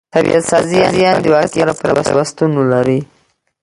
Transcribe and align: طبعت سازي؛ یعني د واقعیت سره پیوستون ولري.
طبعت 0.15 0.43
سازي؛ 0.51 0.77
یعني 1.03 1.21
د 1.23 1.27
واقعیت 1.33 1.51
سره 1.79 1.79
پیوستون 2.05 2.51
ولري. 2.57 2.99